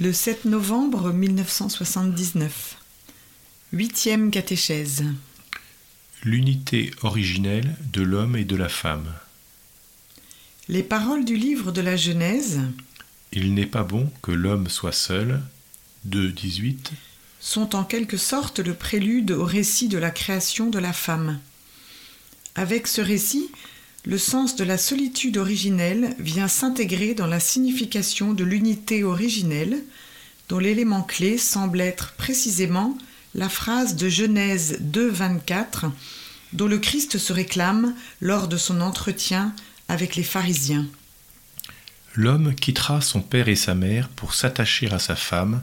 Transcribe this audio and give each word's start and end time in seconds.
Le 0.00 0.12
7 0.12 0.46
novembre 0.46 1.12
1979. 1.12 2.78
Huitième 3.72 4.32
catéchèse. 4.32 5.04
L'unité 6.24 6.90
originelle 7.02 7.76
de 7.92 8.02
l'homme 8.02 8.34
et 8.34 8.44
de 8.44 8.56
la 8.56 8.68
femme. 8.68 9.06
Les 10.66 10.82
paroles 10.82 11.24
du 11.24 11.36
livre 11.36 11.70
de 11.70 11.80
la 11.80 11.94
Genèse 11.94 12.62
Il 13.30 13.54
n'est 13.54 13.66
pas 13.66 13.84
bon 13.84 14.10
que 14.20 14.32
l'homme 14.32 14.68
soit 14.68 14.90
seul. 14.90 15.40
2, 16.06 16.32
18. 16.32 16.90
sont 17.38 17.76
en 17.76 17.84
quelque 17.84 18.16
sorte 18.16 18.58
le 18.58 18.74
prélude 18.74 19.30
au 19.30 19.44
récit 19.44 19.86
de 19.86 19.98
la 19.98 20.10
création 20.10 20.70
de 20.70 20.80
la 20.80 20.92
femme. 20.92 21.38
Avec 22.56 22.88
ce 22.88 23.00
récit, 23.00 23.48
le 24.04 24.18
sens 24.18 24.54
de 24.56 24.64
la 24.64 24.76
solitude 24.76 25.38
originelle 25.38 26.14
vient 26.18 26.48
s'intégrer 26.48 27.14
dans 27.14 27.26
la 27.26 27.40
signification 27.40 28.34
de 28.34 28.44
l'unité 28.44 29.02
originelle, 29.02 29.82
dont 30.48 30.58
l'élément 30.58 31.02
clé 31.02 31.38
semble 31.38 31.80
être 31.80 32.12
précisément 32.12 32.98
la 33.34 33.48
phrase 33.48 33.96
de 33.96 34.08
Genèse 34.08 34.76
2, 34.80 35.08
24, 35.08 35.86
dont 36.52 36.66
le 36.66 36.78
Christ 36.78 37.18
se 37.18 37.32
réclame 37.32 37.94
lors 38.20 38.46
de 38.46 38.58
son 38.58 38.80
entretien 38.82 39.54
avec 39.88 40.16
les 40.16 40.22
pharisiens. 40.22 40.86
L'homme 42.14 42.54
quittera 42.54 43.00
son 43.00 43.22
père 43.22 43.48
et 43.48 43.56
sa 43.56 43.74
mère 43.74 44.08
pour 44.10 44.34
s'attacher 44.34 44.90
à 44.92 44.98
sa 44.98 45.16
femme, 45.16 45.62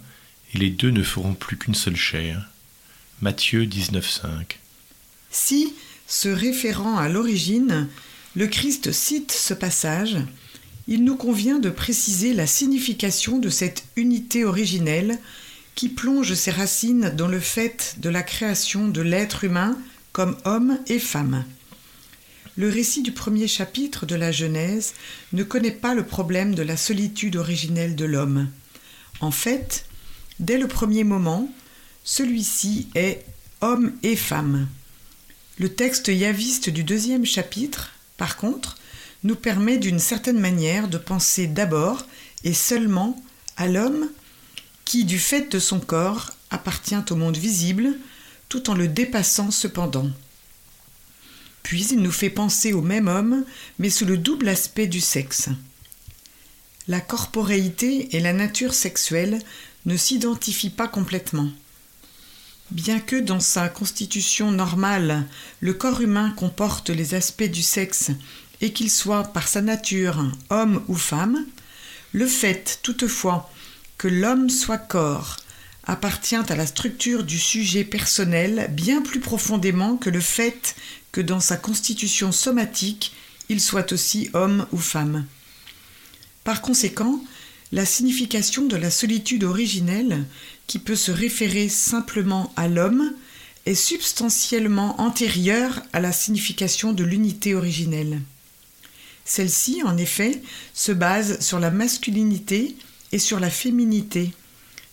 et 0.53 0.57
les 0.57 0.69
deux 0.69 0.89
ne 0.89 1.03
feront 1.03 1.33
plus 1.33 1.57
qu'une 1.57 1.75
seule 1.75 1.95
chair. 1.95 2.49
Matthieu 3.21 3.67
19, 3.67 4.09
5. 4.09 4.59
Si, 5.29 5.73
se 6.07 6.27
référant 6.27 6.97
à 6.97 7.07
l'origine, 7.07 7.87
le 8.35 8.47
Christ 8.47 8.91
cite 8.91 9.31
ce 9.31 9.53
passage, 9.53 10.17
il 10.87 11.03
nous 11.03 11.15
convient 11.15 11.59
de 11.59 11.69
préciser 11.69 12.33
la 12.33 12.47
signification 12.47 13.39
de 13.39 13.49
cette 13.49 13.83
unité 13.95 14.45
originelle 14.45 15.19
qui 15.75 15.89
plonge 15.89 16.33
ses 16.33 16.51
racines 16.51 17.11
dans 17.15 17.27
le 17.27 17.39
fait 17.39 17.95
de 17.99 18.09
la 18.09 18.23
création 18.23 18.87
de 18.87 19.01
l'être 19.01 19.43
humain 19.43 19.77
comme 20.11 20.37
homme 20.45 20.79
et 20.87 20.99
femme. 20.99 21.45
Le 22.57 22.69
récit 22.69 23.01
du 23.01 23.11
premier 23.11 23.47
chapitre 23.47 24.05
de 24.05 24.15
la 24.15 24.31
Genèse 24.31 24.93
ne 25.33 25.43
connaît 25.43 25.71
pas 25.71 25.93
le 25.93 26.05
problème 26.05 26.55
de 26.55 26.63
la 26.63 26.77
solitude 26.77 27.35
originelle 27.35 27.95
de 27.95 28.05
l'homme. 28.05 28.49
En 29.19 29.31
fait, 29.31 29.85
dès 30.39 30.57
le 30.57 30.67
premier 30.67 31.03
moment, 31.03 31.49
celui-ci 32.03 32.87
est 32.95 33.25
homme 33.61 33.93
et 34.03 34.15
femme. 34.15 34.67
Le 35.57 35.69
texte 35.69 36.07
yaviste 36.07 36.69
du 36.69 36.83
deuxième 36.83 37.25
chapitre 37.25 37.91
par 38.21 38.37
contre, 38.37 38.77
nous 39.23 39.35
permet 39.35 39.79
d'une 39.79 39.97
certaine 39.97 40.39
manière 40.39 40.87
de 40.87 40.99
penser 40.99 41.47
d'abord 41.47 42.05
et 42.43 42.53
seulement 42.53 43.19
à 43.57 43.67
l'homme 43.67 44.11
qui, 44.85 45.05
du 45.05 45.17
fait 45.17 45.51
de 45.51 45.57
son 45.57 45.79
corps, 45.79 46.29
appartient 46.51 47.03
au 47.09 47.15
monde 47.15 47.37
visible, 47.37 47.97
tout 48.47 48.69
en 48.69 48.75
le 48.75 48.87
dépassant 48.87 49.49
cependant. 49.49 50.07
Puis 51.63 51.87
il 51.87 52.03
nous 52.03 52.11
fait 52.11 52.29
penser 52.29 52.73
au 52.73 52.83
même 52.83 53.07
homme, 53.07 53.43
mais 53.79 53.89
sous 53.89 54.05
le 54.05 54.17
double 54.17 54.49
aspect 54.49 54.85
du 54.85 55.01
sexe. 55.01 55.49
La 56.87 57.01
corporéité 57.01 58.15
et 58.15 58.19
la 58.19 58.33
nature 58.33 58.75
sexuelle 58.75 59.39
ne 59.87 59.97
s'identifient 59.97 60.69
pas 60.69 60.87
complètement. 60.87 61.49
Bien 62.71 63.01
que 63.01 63.17
dans 63.17 63.41
sa 63.41 63.67
constitution 63.67 64.49
normale, 64.49 65.27
le 65.59 65.73
corps 65.73 65.99
humain 65.99 66.31
comporte 66.31 66.89
les 66.89 67.15
aspects 67.15 67.43
du 67.43 67.61
sexe 67.61 68.11
et 68.61 68.71
qu'il 68.71 68.89
soit 68.89 69.25
par 69.33 69.49
sa 69.49 69.61
nature 69.61 70.23
homme 70.49 70.81
ou 70.87 70.95
femme, 70.95 71.45
le 72.13 72.25
fait 72.25 72.79
toutefois 72.81 73.51
que 73.97 74.07
l'homme 74.07 74.49
soit 74.49 74.77
corps 74.77 75.35
appartient 75.83 76.35
à 76.35 76.55
la 76.55 76.65
structure 76.65 77.25
du 77.25 77.37
sujet 77.37 77.83
personnel 77.83 78.69
bien 78.71 79.01
plus 79.01 79.19
profondément 79.19 79.97
que 79.97 80.09
le 80.09 80.21
fait 80.21 80.75
que 81.11 81.19
dans 81.19 81.41
sa 81.41 81.57
constitution 81.57 82.31
somatique 82.31 83.13
il 83.49 83.59
soit 83.59 83.91
aussi 83.91 84.29
homme 84.33 84.65
ou 84.71 84.77
femme. 84.77 85.25
Par 86.45 86.61
conséquent, 86.61 87.21
la 87.73 87.85
signification 87.85 88.65
de 88.65 88.75
la 88.77 88.91
solitude 88.91 89.43
originelle, 89.43 90.25
qui 90.71 90.79
peut 90.79 90.95
se 90.95 91.11
référer 91.11 91.67
simplement 91.67 92.53
à 92.55 92.69
l'homme, 92.69 93.13
est 93.65 93.75
substantiellement 93.75 95.01
antérieure 95.01 95.81
à 95.91 95.99
la 95.99 96.13
signification 96.13 96.93
de 96.93 97.03
l'unité 97.03 97.55
originelle. 97.55 98.21
Celle-ci, 99.25 99.81
en 99.83 99.97
effet, 99.97 100.41
se 100.73 100.93
base 100.93 101.41
sur 101.41 101.59
la 101.59 101.71
masculinité 101.71 102.77
et 103.11 103.19
sur 103.19 103.41
la 103.41 103.49
féminité, 103.49 104.31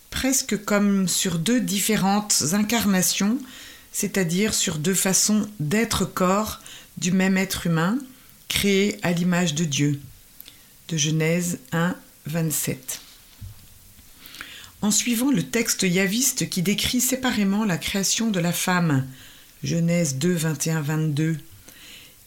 presque 0.09 0.61
comme 0.65 1.07
sur 1.07 1.39
deux 1.39 1.61
différentes 1.61 2.43
incarnations, 2.51 3.37
c'est-à-dire 3.93 4.53
sur 4.53 4.79
deux 4.79 4.93
façons 4.93 5.47
d'être 5.61 6.03
corps 6.03 6.59
du 6.97 7.13
même 7.13 7.37
être 7.37 7.67
humain, 7.67 7.97
créé 8.49 8.99
à 9.01 9.13
l'image 9.13 9.55
de 9.55 9.63
Dieu. 9.63 10.01
De 10.89 10.97
Genèse 10.97 11.59
1, 11.71 11.95
27. 12.25 12.99
En 14.81 14.91
suivant 14.91 15.29
le 15.29 15.43
texte 15.43 15.83
yaviste 15.83 16.49
qui 16.49 16.61
décrit 16.61 17.01
séparément 17.01 17.65
la 17.65 17.77
création 17.77 18.31
de 18.31 18.39
la 18.39 18.53
femme, 18.53 19.05
Genèse 19.61 20.15
2, 20.15 20.33
21, 20.33 20.81
22, 20.81 21.37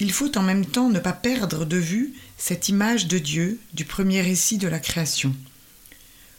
il 0.00 0.12
faut 0.12 0.36
en 0.36 0.42
même 0.42 0.66
temps 0.66 0.90
ne 0.90 0.98
pas 0.98 1.14
perdre 1.14 1.64
de 1.64 1.78
vue 1.78 2.12
cette 2.36 2.68
image 2.68 3.06
de 3.06 3.18
Dieu 3.18 3.58
du 3.72 3.86
premier 3.86 4.20
récit 4.20 4.58
de 4.58 4.68
la 4.68 4.80
création. 4.80 5.34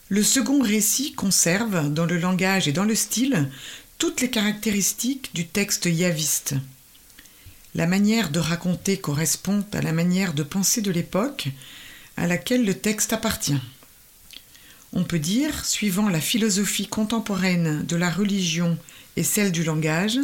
Le 0.09 0.21
second 0.21 0.61
récit 0.61 1.13
conserve, 1.13 1.91
dans 1.91 2.05
le 2.05 2.19
langage 2.19 2.67
et 2.67 2.73
dans 2.73 2.83
le 2.83 2.93
style, 2.93 3.49
toutes 3.97 4.21
les 4.21 4.29
caractéristiques 4.29 5.31
du 5.33 5.47
texte 5.47 5.85
yaviste. 5.85 6.53
La 7.73 7.87
manière 7.87 8.29
de 8.29 8.39
raconter 8.39 8.97
correspond 8.97 9.65
à 9.73 9.81
la 9.81 9.93
manière 9.93 10.35
de 10.35 10.43
penser 10.43 10.81
de 10.81 10.91
l'époque, 10.91 11.47
à 12.17 12.27
laquelle 12.27 12.65
le 12.65 12.75
texte 12.75 13.13
appartient. 13.13 13.59
On 14.93 15.03
peut 15.03 15.19
dire, 15.19 15.65
suivant 15.65 16.07
la 16.07 16.21
philosophie 16.21 16.87
contemporaine 16.87 17.83
de 17.85 17.95
la 17.95 18.11
religion 18.11 18.77
et 19.15 19.23
celle 19.23 19.51
du 19.51 19.63
langage, 19.63 20.19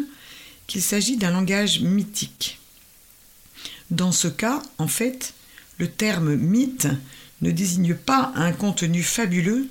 qu'il 0.68 0.84
s'agit 0.84 1.18
d'un 1.18 1.31
langage 1.31 1.80
mythique. 1.80 2.59
Dans 3.90 4.12
ce 4.12 4.28
cas, 4.28 4.62
en 4.78 4.88
fait, 4.88 5.34
le 5.80 5.90
terme 5.90 6.35
mythe 6.35 6.88
ne 7.41 7.50
désigne 7.50 7.96
pas 7.96 8.31
un 8.35 8.52
contenu 8.52 9.02
fabuleux, 9.02 9.68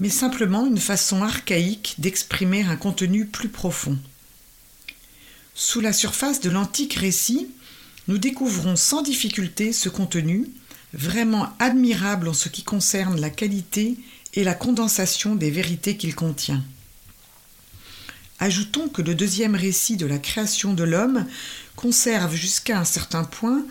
mais 0.00 0.08
simplement 0.08 0.66
une 0.66 0.78
façon 0.78 1.22
archaïque 1.22 1.94
d'exprimer 1.98 2.62
un 2.62 2.76
contenu 2.76 3.26
plus 3.26 3.50
profond. 3.50 3.98
Sous 5.54 5.80
la 5.80 5.92
surface 5.92 6.40
de 6.40 6.50
l'antique 6.50 6.94
récit, 6.94 7.46
nous 8.08 8.18
découvrons 8.18 8.74
sans 8.74 9.02
difficulté 9.02 9.72
ce 9.72 9.88
contenu 9.88 10.48
vraiment 10.92 11.52
admirable 11.60 12.26
en 12.28 12.34
ce 12.34 12.48
qui 12.48 12.64
concerne 12.64 13.20
la 13.20 13.30
qualité 13.30 13.96
et 14.34 14.44
la 14.44 14.54
condensation 14.54 15.34
des 15.34 15.50
vérités 15.50 15.96
qu'il 15.96 16.14
contient. 16.14 16.62
Ajoutons 18.38 18.88
que 18.88 19.02
le 19.02 19.14
deuxième 19.14 19.54
récit 19.54 19.96
de 19.96 20.06
la 20.06 20.18
création 20.18 20.72
de 20.72 20.84
l'homme 20.84 21.26
conserve 21.76 22.34
jusqu'à 22.34 22.78
un 22.78 22.84
certain 22.84 23.24
point 23.24 23.64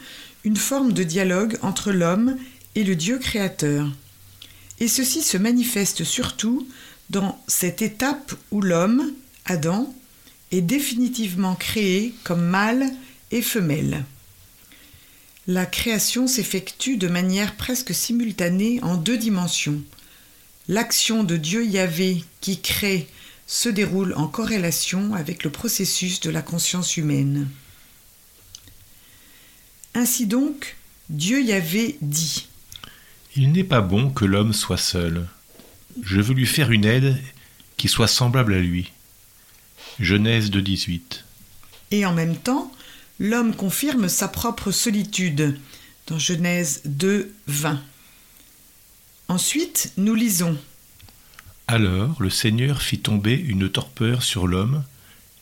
une 0.43 0.57
forme 0.57 0.93
de 0.93 1.03
dialogue 1.03 1.57
entre 1.61 1.91
l'homme 1.91 2.37
et 2.75 2.83
le 2.83 2.95
Dieu 2.95 3.17
créateur. 3.17 3.91
Et 4.79 4.87
ceci 4.87 5.21
se 5.21 5.37
manifeste 5.37 6.03
surtout 6.03 6.67
dans 7.09 7.41
cette 7.47 7.81
étape 7.81 8.33
où 8.51 8.61
l'homme, 8.61 9.11
Adam, 9.45 9.93
est 10.51 10.61
définitivement 10.61 11.55
créé 11.55 12.13
comme 12.23 12.45
mâle 12.45 12.85
et 13.31 13.41
femelle 13.41 14.03
la 15.49 15.65
création 15.65 16.27
s'effectue 16.27 16.95
de 16.97 17.07
manière 17.07 17.55
presque 17.55 17.91
simultanée 17.91 18.79
en 18.83 18.97
deux 18.97 19.17
dimensions. 19.17 19.81
L'action 20.69 21.23
de 21.23 21.35
Dieu 21.35 21.65
Yahvé 21.65 22.23
qui 22.41 22.61
crée 22.61 23.07
se 23.47 23.69
déroule 23.69 24.13
en 24.13 24.27
corrélation 24.27 25.15
avec 25.15 25.43
le 25.43 25.49
processus 25.49 26.19
de 26.19 26.29
la 26.29 26.43
conscience 26.43 26.95
humaine. 26.95 27.49
Ainsi 29.95 30.27
donc, 30.27 30.77
Dieu 31.09 31.41
Yahvé 31.41 31.97
dit 32.01 32.47
Il 33.35 33.51
n'est 33.51 33.63
pas 33.63 33.81
bon 33.81 34.11
que 34.11 34.25
l'homme 34.25 34.53
soit 34.53 34.77
seul. 34.77 35.27
Je 36.03 36.21
veux 36.21 36.35
lui 36.35 36.45
faire 36.45 36.69
une 36.69 36.85
aide 36.85 37.17
qui 37.77 37.87
soit 37.87 38.07
semblable 38.07 38.53
à 38.53 38.59
lui. 38.59 38.91
Genèse 39.99 40.51
de 40.51 40.59
18. 40.59 41.25
Et 41.89 42.05
en 42.05 42.13
même 42.13 42.37
temps, 42.37 42.71
l'homme 43.17 43.55
confirme 43.55 44.07
sa 44.07 44.27
propre 44.27 44.69
solitude 44.69 45.59
dans 46.05 46.19
Genèse 46.19 46.83
2, 46.85 47.33
20. 47.47 47.81
Ensuite, 49.29 49.93
nous 49.95 50.15
lisons 50.15 50.57
Alors 51.67 52.19
le 52.19 52.31
Seigneur 52.31 52.81
fit 52.81 52.97
tomber 52.97 53.35
une 53.35 53.69
torpeur 53.69 54.23
sur 54.23 54.47
l'homme, 54.47 54.83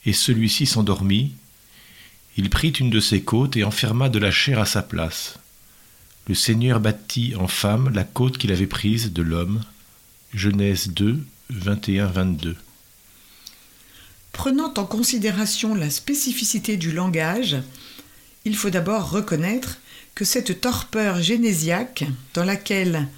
et 0.04 0.12
celui-ci 0.12 0.66
s'endormit. 0.66 1.32
Il 2.36 2.50
prit 2.50 2.68
une 2.68 2.90
de 2.90 3.00
ses 3.00 3.22
côtes 3.22 3.56
et 3.56 3.64
enferma 3.64 4.10
de 4.10 4.18
la 4.18 4.30
chair 4.30 4.58
à 4.58 4.66
sa 4.66 4.82
place. 4.82 5.38
Le 6.26 6.34
Seigneur 6.34 6.80
battit 6.80 7.34
en 7.34 7.48
femme 7.48 7.88
la 7.94 8.04
côte 8.04 8.36
qu'il 8.36 8.52
avait 8.52 8.66
prise 8.66 9.10
de 9.10 9.22
l'homme. 9.22 9.62
Genèse 10.34 10.90
2, 10.90 11.24
21-22. 11.50 12.56
Prenant 14.32 14.74
en 14.76 14.84
considération 14.84 15.74
la 15.74 15.88
spécificité 15.88 16.76
du 16.76 16.92
langage, 16.92 17.56
il 18.44 18.54
faut 18.54 18.68
d'abord 18.68 19.10
reconnaître 19.10 19.78
que 20.14 20.26
cette 20.26 20.60
torpeur 20.60 21.22
génésiaque, 21.22 22.04
dans 22.34 22.44
laquelle, 22.44 23.08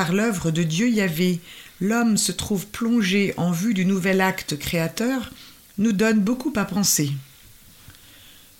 par 0.00 0.14
l'œuvre 0.14 0.50
de 0.50 0.62
Dieu 0.62 0.88
Yahvé, 0.88 1.40
l'homme 1.78 2.16
se 2.16 2.32
trouve 2.32 2.66
plongé 2.66 3.34
en 3.36 3.52
vue 3.52 3.74
du 3.74 3.84
nouvel 3.84 4.22
acte 4.22 4.58
créateur, 4.58 5.30
nous 5.76 5.92
donne 5.92 6.20
beaucoup 6.20 6.54
à 6.56 6.64
penser. 6.64 7.12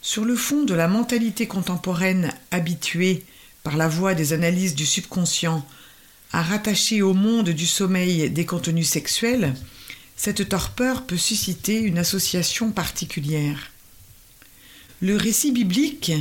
Sur 0.02 0.26
le 0.26 0.36
fond 0.36 0.64
de 0.64 0.74
la 0.74 0.86
mentalité 0.86 1.46
contemporaine 1.46 2.34
habituée, 2.50 3.24
par 3.62 3.78
la 3.78 3.88
voie 3.88 4.12
des 4.12 4.34
analyses 4.34 4.74
du 4.74 4.84
subconscient, 4.84 5.66
à 6.30 6.42
rattacher 6.42 7.00
au 7.00 7.14
monde 7.14 7.48
du 7.48 7.66
sommeil 7.66 8.28
des 8.28 8.44
contenus 8.44 8.90
sexuels, 8.90 9.54
cette 10.16 10.46
torpeur 10.46 11.06
peut 11.06 11.16
susciter 11.16 11.80
une 11.80 11.96
association 11.96 12.70
particulière. 12.70 13.70
Le 15.00 15.16
récit 15.16 15.52
biblique 15.52 16.12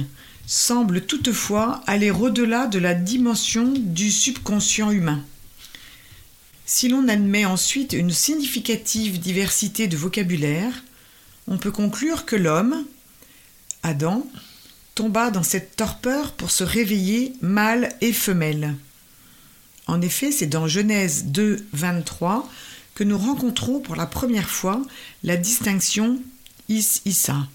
semble 0.50 1.06
toutefois 1.06 1.84
aller 1.86 2.10
au-delà 2.10 2.66
de 2.66 2.80
la 2.80 2.96
dimension 2.96 3.72
du 3.76 4.10
subconscient 4.10 4.90
humain. 4.90 5.24
Si 6.66 6.90
l'on 6.90 7.08
admet 7.08 7.46
ensuite 7.46 7.94
une 7.94 8.10
significative 8.10 9.20
diversité 9.20 9.88
de 9.88 9.96
vocabulaire, 9.96 10.74
on 11.48 11.60
peut 11.60 11.70
conclure 11.70 12.26
que 12.26 12.36
l'homme, 12.36 12.84
Adam, 13.84 14.28
tomba 14.96 15.30
dans 15.30 15.44
cette 15.44 15.76
torpeur 15.76 16.32
pour 16.32 16.50
se 16.50 16.64
réveiller 16.64 17.34
mâle 17.42 17.94
et 18.02 18.12
femelle. 18.12 18.76
En 19.86 20.02
effet, 20.02 20.32
c'est 20.32 20.48
dans 20.48 20.68
Genèse 20.68 21.26
2, 21.26 21.64
23 21.74 22.50
que 22.96 23.04
nous 23.04 23.20
rencontrons 23.20 23.82
pour 23.82 23.96
la 23.96 24.08
première 24.08 24.50
fois 24.50 24.82
la 25.22 25.38
distinction 25.38 26.20
is-issa. 26.70 27.48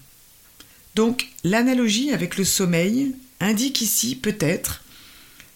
Donc, 0.95 1.27
l'analogie 1.43 2.11
avec 2.11 2.37
le 2.37 2.45
sommeil 2.45 3.13
indique 3.41 3.81
ici 3.81 4.15
peut-être 4.15 4.81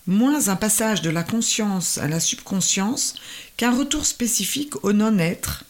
moins 0.06 0.50
un 0.50 0.56
passage 0.56 1.02
de 1.02 1.10
la 1.10 1.24
conscience 1.24 1.98
à 1.98 2.08
la 2.08 2.20
subconscience 2.20 3.16
qu'un 3.56 3.76
retour 3.76 4.06
spécifique 4.06 4.84
au 4.84 4.92
non-être. 4.92 5.64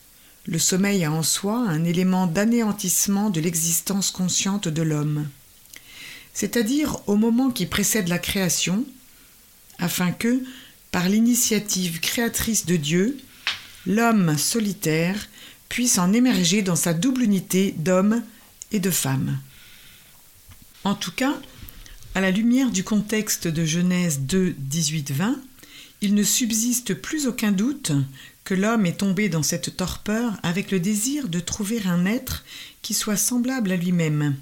Le 0.45 0.57
sommeil 0.57 1.03
a 1.03 1.11
en 1.11 1.21
soi 1.21 1.57
un 1.57 1.83
élément 1.83 2.25
d'anéantissement 2.25 3.29
de 3.29 3.41
l'existence 3.41 4.09
consciente 4.09 4.67
de 4.67 4.81
l'homme, 4.81 5.27
c'est-à-dire 6.33 6.97
au 7.05 7.15
moment 7.15 7.51
qui 7.51 7.65
précède 7.65 8.07
la 8.07 8.17
création, 8.17 8.85
afin 9.77 10.11
que, 10.11 10.41
par 10.91 11.09
l'initiative 11.09 11.99
créatrice 11.99 12.65
de 12.65 12.77
Dieu, 12.77 13.19
l'homme 13.85 14.37
solitaire 14.37 15.27
puisse 15.67 15.99
en 15.99 16.11
émerger 16.13 16.63
dans 16.63 16.75
sa 16.75 16.93
double 16.93 17.21
unité 17.21 17.75
d'homme 17.77 18.23
et 18.71 18.79
de 18.79 18.89
femme. 18.89 19.39
En 20.85 20.95
tout 20.95 21.11
cas, 21.11 21.37
à 22.15 22.21
la 22.21 22.31
lumière 22.31 22.71
du 22.71 22.83
contexte 22.83 23.47
de 23.47 23.65
Genèse 23.65 24.21
2, 24.21 24.55
18, 24.57 25.11
20, 25.11 25.39
il 26.01 26.15
ne 26.15 26.23
subsiste 26.23 26.93
plus 26.93 27.27
aucun 27.27 27.51
doute 27.51 27.91
que 28.45 28.53
l'homme 28.53 28.85
est 28.85 28.99
tombé 28.99 29.27
dans 29.27 29.43
cette 29.43 29.75
torpeur 29.75 30.39
avec 30.41 30.71
le 30.71 30.79
désir 30.79 31.27
de 31.27 31.41
trouver 31.41 31.81
un 31.85 32.05
être 32.05 32.45
qui 32.81 32.93
soit 32.93 33.17
semblable 33.17 33.71
à 33.71 33.75
lui-même. 33.75 34.35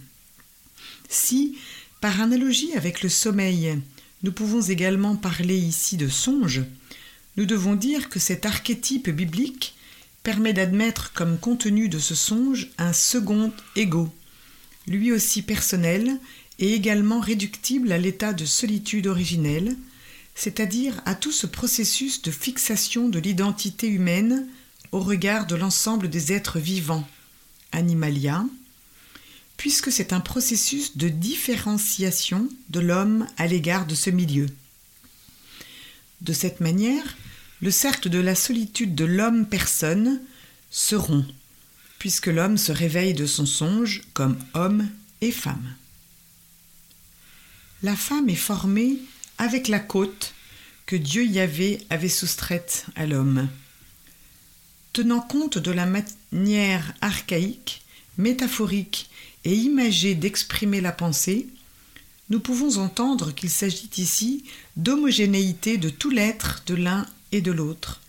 Si, 1.10 1.58
par 2.02 2.22
analogie 2.22 2.74
avec 2.76 3.02
le 3.02 3.10
sommeil, 3.10 3.80
nous 4.22 4.32
pouvons 4.32 4.62
également 4.62 5.16
parler 5.16 5.58
ici 5.58 5.98
de 5.98 6.08
songe, 6.08 6.62
nous 7.36 7.46
devons 7.46 7.76
dire 7.76 8.10
que 8.10 8.20
cet 8.20 8.46
archétype 8.46 9.10
biblique 9.10 9.76
permet 10.22 10.54
d'admettre 10.54 11.14
comme 11.14 11.40
contenu 11.40 11.90
de 11.90 12.00
ce 12.00 12.14
songe 12.14 12.70
un 12.78 12.94
second 12.94 13.52
ego, 13.76 14.12
lui 14.88 15.12
aussi 15.12 15.42
personnel 15.42 16.18
et 16.60 16.74
également 16.74 17.20
réductible 17.20 17.92
à 17.92 17.98
l'état 17.98 18.34
de 18.34 18.46
solitude 18.46 19.08
originelle, 19.08 19.76
c'est-à-dire 20.34 21.02
à 21.06 21.16
tout 21.16 21.32
ce 21.32 21.48
processus 21.48 22.22
de 22.22 22.32
fixation 22.32 23.10
de 23.10 23.20
l'identité 23.20 23.88
humaine 23.88 24.48
au 24.92 25.00
regard 25.00 25.46
de 25.48 25.56
l'ensemble 25.56 26.10
des 26.10 26.32
êtres 26.32 26.60
vivants, 26.60 27.08
animalia, 27.72 28.46
puisque 29.58 29.92
c'est 29.92 30.14
un 30.14 30.20
processus 30.20 30.98
de 30.98 31.10
différenciation 31.10 32.48
de 32.70 32.80
l'homme 32.80 33.28
à 33.38 33.48
l'égard 33.48 33.86
de 33.86 33.96
ce 33.96 34.10
milieu. 34.10 34.48
De 36.22 36.34
cette 36.34 36.62
manière, 36.62 37.18
le 37.62 37.72
cercle 37.72 38.10
de 38.10 38.20
la 38.20 38.36
solitude 38.36 38.96
de 38.96 39.06
l'homme-personne 39.06 40.22
se 40.70 40.96
rompt, 40.96 41.26
puisque 42.00 42.28
l'homme 42.28 42.58
se 42.58 42.72
réveille 42.72 43.14
de 43.14 43.26
son 43.26 43.46
songe 43.46 44.02
comme 44.14 44.38
homme 44.54 44.90
et 45.22 45.32
femme. 45.32 45.76
La 47.84 47.96
femme 47.96 48.30
est 48.30 48.36
formée 48.36 48.98
avec 49.38 49.68
la 49.68 49.80
côte 49.80 50.34
que 50.86 50.96
Dieu 50.96 51.26
Yahvé 51.26 51.86
avait 51.90 52.10
soustraite 52.10 52.86
à 52.96 53.06
l'homme. 53.06 53.50
Tenant 54.94 55.22
compte 55.22 55.58
de 55.58 55.72
la 55.72 55.86
manière 55.86 56.94
archaïque, 57.02 57.84
métaphorique 58.18 59.10
et 59.44 59.54
imagée 59.54 60.16
d'exprimer 60.16 60.82
la 60.82 60.92
pensée, 60.92 61.48
nous 62.30 62.40
pouvons 62.40 62.78
entendre 62.78 63.32
qu'il 63.32 63.50
s'agit 63.50 63.90
ici 63.98 64.44
d'homogénéité 64.76 65.78
de 65.78 65.90
tout 65.90 66.10
l'être 66.10 66.64
de 66.66 66.76
l'un 66.76 67.06
et 67.32 67.42
de 67.42 67.52
l'autre. 67.52 68.02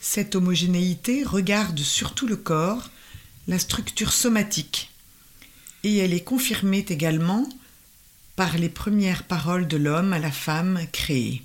Cette 0.00 0.34
homogénéité 0.34 1.24
regarde 1.24 1.78
surtout 1.78 2.26
le 2.26 2.36
corps, 2.36 2.90
la 3.48 3.58
structure 3.58 4.12
somatique, 4.12 4.90
et 5.84 5.96
elle 5.98 6.12
est 6.12 6.24
confirmée 6.24 6.84
également 6.88 7.48
par 8.34 8.58
les 8.58 8.68
premières 8.68 9.22
paroles 9.22 9.68
de 9.68 9.76
l'homme 9.76 10.12
à 10.12 10.18
la 10.18 10.32
femme 10.32 10.80
créée. 10.92 11.42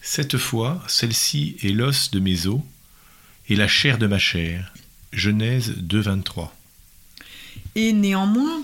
Cette 0.00 0.38
fois, 0.38 0.82
celle-ci 0.88 1.56
est 1.62 1.68
l'os 1.68 2.10
de 2.10 2.20
mes 2.20 2.46
os 2.46 2.60
et 3.48 3.56
la 3.56 3.68
chair 3.68 3.98
de 3.98 4.06
ma 4.06 4.18
chair. 4.18 4.72
Genèse 5.12 5.74
2, 5.76 6.00
23. 6.00 6.54
Et 7.74 7.92
néanmoins, 7.92 8.62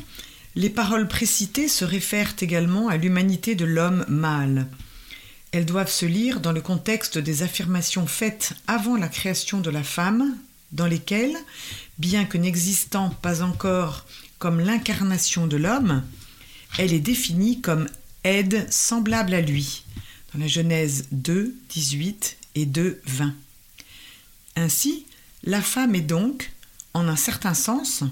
les 0.55 0.71
paroles 0.71 1.09
précitées 1.09 1.69
se 1.69 1.85
réfèrent 1.85 2.35
également 2.41 2.89
à 2.89 2.97
l'humanité 2.97 3.55
de 3.55 3.65
l'homme 3.65 4.05
mâle. 4.09 4.69
Elles 5.53 5.67
doivent 5.67 5.91
se 5.91 6.07
lire 6.07 6.41
dans 6.41 6.53
le 6.53 6.61
contexte 6.61 7.19
des 7.19 7.43
affirmations 7.43 8.07
faites 8.07 8.55
avant 8.67 8.97
la 8.97 9.09
création 9.09 9.61
de 9.61 9.71
la 9.71 9.83
femme, 9.83 10.37
dans 10.73 10.87
lesquelles, 10.87 11.37
bien 11.99 12.25
que 12.25 12.39
n'existant 12.39 13.11
pas 13.11 13.43
encore 13.43 14.07
comme 14.39 14.61
l'incarnation 14.61 15.47
de 15.47 15.57
l'homme, 15.57 16.03
elle 16.79 16.93
est 16.93 17.01
définie 17.01 17.61
comme 17.61 17.89
aide 18.25 18.71
semblable 18.73 19.35
à 19.35 19.41
lui, 19.41 19.85
dans 20.33 20.41
la 20.41 20.47
Genèse 20.47 21.07
2, 21.13 21.55
18 21.71 22.37
et 22.57 22.67
2, 22.67 23.01
20. 23.07 23.35
Ainsi, 24.57 25.07
la 25.45 25.63
femme 25.63 25.95
est 25.95 26.01
donc, 26.01 26.51
en 26.95 27.09
un 27.09 27.17
certain 27.17 27.55
sens, 27.55 28.03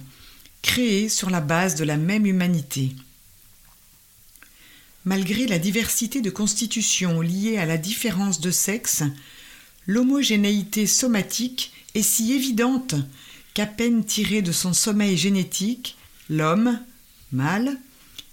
créée 0.61 1.09
sur 1.09 1.31
la 1.31 1.41
base 1.41 1.75
de 1.75 1.85
la 1.85 1.97
même 1.97 2.27
humanité. 2.27 2.95
Malgré 5.05 5.47
la 5.47 5.59
diversité 5.59 6.21
de 6.21 6.31
constitution 6.31 7.21
liée 7.21 7.59
à 7.59 7.67
la 7.67 7.77
différence 7.77 8.41
de 8.41 8.53
sexe, 8.53 9.03
l'homogénéité 9.87 10.87
somatique 10.87 11.73
est 11.95 12.03
si 12.03 12.33
évidente 12.33 12.95
qu'à 13.55 13.67
peine 13.67 14.05
tiré 14.05 14.43
de 14.43 14.53
son 14.53 14.73
sommeil 14.73 15.17
génétique, 15.17 15.97
l'homme, 16.29 16.81
mâle, 17.33 17.79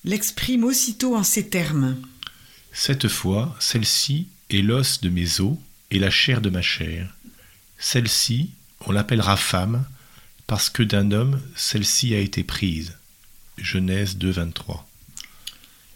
l'exprime 0.04 0.64
aussitôt 0.64 1.16
en 1.16 1.24
ces 1.24 1.50
termes. 1.50 1.98
Cette 2.72 3.08
fois, 3.08 3.56
celle-ci 3.60 4.28
est 4.50 4.62
l'os 4.62 5.02
de 5.02 5.10
mes 5.10 5.42
os 5.42 5.58
et 5.92 6.00
la 6.00 6.10
chair 6.10 6.42
de 6.42 6.50
ma 6.50 6.62
chair. 6.62 7.16
Celle-ci, 7.78 8.52
on 8.86 8.92
l'appellera 8.92 9.38
femme, 9.38 9.86
parce 10.48 10.70
que 10.70 10.84
d'un 10.84 11.12
homme, 11.12 11.42
celle-ci 11.56 12.16
a 12.16 12.20
été 12.20 12.44
prise. 12.44 12.98
Genèse 13.58 14.18
2, 14.18 14.32
23. 14.32 14.88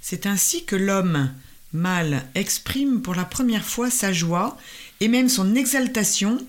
C'est 0.01 0.25
ainsi 0.25 0.65
que 0.65 0.75
l'homme 0.75 1.34
mâle 1.72 2.27
exprime 2.36 3.01
pour 3.01 3.15
la 3.15 3.25
première 3.25 3.65
fois 3.65 3.89
sa 3.89 4.13
joie 4.13 4.58
et 5.00 5.08
même 5.08 5.30
son 5.30 5.56
exaltation, 5.56 6.46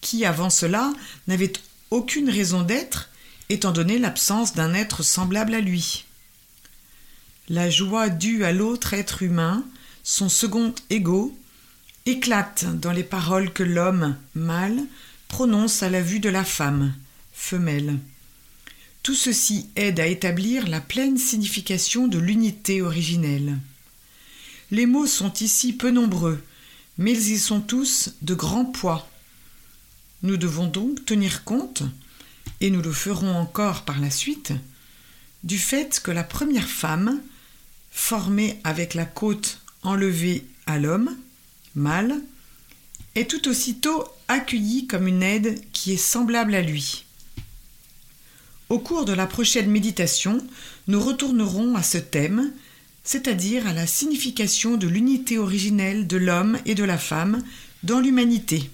qui 0.00 0.24
avant 0.24 0.50
cela 0.50 0.92
n'avait 1.26 1.52
aucune 1.94 2.28
raison 2.28 2.62
d'être, 2.62 3.10
étant 3.48 3.70
donné 3.70 3.98
l'absence 3.98 4.54
d'un 4.54 4.74
être 4.74 5.04
semblable 5.04 5.54
à 5.54 5.60
lui. 5.60 6.04
La 7.48 7.70
joie 7.70 8.08
due 8.08 8.44
à 8.44 8.52
l'autre 8.52 8.94
être 8.94 9.22
humain, 9.22 9.64
son 10.02 10.28
second 10.28 10.74
ego, 10.90 11.36
éclate 12.04 12.64
dans 12.80 12.90
les 12.90 13.04
paroles 13.04 13.52
que 13.52 13.62
l'homme, 13.62 14.16
mâle, 14.34 14.82
prononce 15.28 15.84
à 15.84 15.88
la 15.88 16.02
vue 16.02 16.20
de 16.20 16.28
la 16.28 16.44
femme, 16.44 16.94
femelle. 17.32 17.98
Tout 19.04 19.14
ceci 19.14 19.68
aide 19.76 20.00
à 20.00 20.06
établir 20.06 20.66
la 20.66 20.80
pleine 20.80 21.18
signification 21.18 22.08
de 22.08 22.18
l'unité 22.18 22.82
originelle. 22.82 23.56
Les 24.72 24.86
mots 24.86 25.06
sont 25.06 25.32
ici 25.34 25.72
peu 25.72 25.90
nombreux, 25.90 26.42
mais 26.98 27.12
ils 27.12 27.32
y 27.32 27.38
sont 27.38 27.60
tous 27.60 28.10
de 28.22 28.34
grand 28.34 28.64
poids. 28.64 29.08
Nous 30.24 30.38
devons 30.38 30.66
donc 30.66 31.04
tenir 31.04 31.44
compte, 31.44 31.82
et 32.62 32.70
nous 32.70 32.80
le 32.80 32.92
ferons 32.92 33.36
encore 33.36 33.82
par 33.82 34.00
la 34.00 34.10
suite, 34.10 34.54
du 35.42 35.58
fait 35.58 36.00
que 36.02 36.10
la 36.10 36.24
première 36.24 36.66
femme, 36.66 37.20
formée 37.90 38.58
avec 38.64 38.94
la 38.94 39.04
côte 39.04 39.60
enlevée 39.82 40.46
à 40.64 40.78
l'homme, 40.78 41.14
mâle, 41.74 42.22
est 43.14 43.28
tout 43.30 43.46
aussitôt 43.48 44.06
accueillie 44.28 44.86
comme 44.86 45.08
une 45.08 45.22
aide 45.22 45.60
qui 45.74 45.92
est 45.92 45.98
semblable 45.98 46.54
à 46.54 46.62
lui. 46.62 47.04
Au 48.70 48.78
cours 48.78 49.04
de 49.04 49.12
la 49.12 49.26
prochaine 49.26 49.70
méditation, 49.70 50.38
nous 50.88 51.02
retournerons 51.02 51.76
à 51.76 51.82
ce 51.82 51.98
thème, 51.98 52.50
c'est-à-dire 53.04 53.66
à 53.66 53.74
la 53.74 53.86
signification 53.86 54.78
de 54.78 54.88
l'unité 54.88 55.36
originelle 55.36 56.06
de 56.06 56.16
l'homme 56.16 56.58
et 56.64 56.74
de 56.74 56.84
la 56.84 56.96
femme 56.96 57.42
dans 57.82 58.00
l'humanité. 58.00 58.70